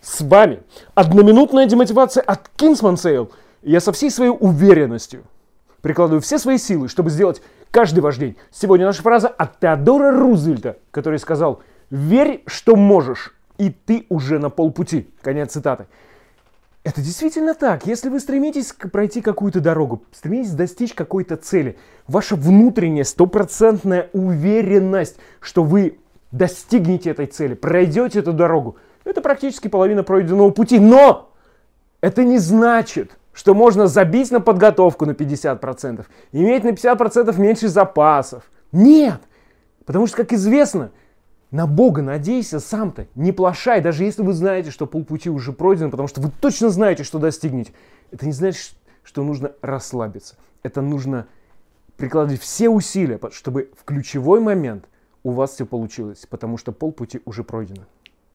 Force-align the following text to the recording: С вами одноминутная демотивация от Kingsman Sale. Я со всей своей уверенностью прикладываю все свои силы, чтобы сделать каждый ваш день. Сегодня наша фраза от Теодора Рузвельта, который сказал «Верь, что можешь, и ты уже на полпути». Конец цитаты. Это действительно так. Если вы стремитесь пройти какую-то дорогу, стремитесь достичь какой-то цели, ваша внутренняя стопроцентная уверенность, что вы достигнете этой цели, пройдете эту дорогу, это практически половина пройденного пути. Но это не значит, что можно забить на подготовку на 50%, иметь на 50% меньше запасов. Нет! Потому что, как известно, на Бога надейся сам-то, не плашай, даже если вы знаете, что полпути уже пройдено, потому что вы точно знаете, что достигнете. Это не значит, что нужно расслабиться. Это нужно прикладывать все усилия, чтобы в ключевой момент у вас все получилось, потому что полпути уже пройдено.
С 0.00 0.20
вами 0.20 0.62
одноминутная 0.94 1.66
демотивация 1.66 2.22
от 2.22 2.50
Kingsman 2.56 2.94
Sale. 2.94 3.30
Я 3.62 3.80
со 3.80 3.92
всей 3.92 4.10
своей 4.10 4.30
уверенностью 4.30 5.24
прикладываю 5.82 6.20
все 6.20 6.38
свои 6.38 6.58
силы, 6.58 6.88
чтобы 6.88 7.10
сделать 7.10 7.42
каждый 7.70 8.00
ваш 8.00 8.16
день. 8.16 8.36
Сегодня 8.50 8.86
наша 8.86 9.02
фраза 9.02 9.28
от 9.28 9.58
Теодора 9.60 10.12
Рузвельта, 10.12 10.78
который 10.90 11.18
сказал 11.18 11.62
«Верь, 11.90 12.42
что 12.46 12.76
можешь, 12.76 13.34
и 13.58 13.70
ты 13.70 14.06
уже 14.08 14.38
на 14.38 14.50
полпути». 14.50 15.08
Конец 15.22 15.52
цитаты. 15.52 15.86
Это 16.84 17.02
действительно 17.02 17.54
так. 17.54 17.86
Если 17.86 18.08
вы 18.08 18.20
стремитесь 18.20 18.72
пройти 18.72 19.20
какую-то 19.20 19.60
дорогу, 19.60 20.04
стремитесь 20.12 20.52
достичь 20.52 20.94
какой-то 20.94 21.36
цели, 21.36 21.76
ваша 22.06 22.36
внутренняя 22.36 23.04
стопроцентная 23.04 24.08
уверенность, 24.12 25.16
что 25.40 25.64
вы 25.64 25.98
достигнете 26.30 27.10
этой 27.10 27.26
цели, 27.26 27.54
пройдете 27.54 28.20
эту 28.20 28.32
дорогу, 28.32 28.76
это 29.08 29.20
практически 29.20 29.68
половина 29.68 30.02
пройденного 30.02 30.50
пути. 30.50 30.78
Но 30.78 31.32
это 32.00 32.24
не 32.24 32.38
значит, 32.38 33.18
что 33.32 33.54
можно 33.54 33.86
забить 33.86 34.30
на 34.30 34.40
подготовку 34.40 35.06
на 35.06 35.12
50%, 35.12 36.04
иметь 36.32 36.64
на 36.64 36.70
50% 36.70 37.40
меньше 37.40 37.68
запасов. 37.68 38.50
Нет! 38.72 39.20
Потому 39.84 40.06
что, 40.06 40.18
как 40.18 40.32
известно, 40.32 40.90
на 41.50 41.66
Бога 41.66 42.02
надейся 42.02 42.60
сам-то, 42.60 43.06
не 43.14 43.32
плашай, 43.32 43.80
даже 43.80 44.04
если 44.04 44.22
вы 44.22 44.34
знаете, 44.34 44.70
что 44.70 44.86
полпути 44.86 45.30
уже 45.30 45.52
пройдено, 45.52 45.90
потому 45.90 46.08
что 46.08 46.20
вы 46.20 46.30
точно 46.40 46.68
знаете, 46.68 47.04
что 47.04 47.18
достигнете. 47.18 47.72
Это 48.10 48.26
не 48.26 48.32
значит, 48.32 48.72
что 49.02 49.22
нужно 49.22 49.52
расслабиться. 49.62 50.36
Это 50.62 50.82
нужно 50.82 51.26
прикладывать 51.96 52.42
все 52.42 52.68
усилия, 52.68 53.18
чтобы 53.30 53.70
в 53.76 53.84
ключевой 53.84 54.40
момент 54.40 54.84
у 55.22 55.30
вас 55.30 55.52
все 55.52 55.64
получилось, 55.64 56.26
потому 56.28 56.58
что 56.58 56.72
полпути 56.72 57.20
уже 57.24 57.44
пройдено. 57.44 57.84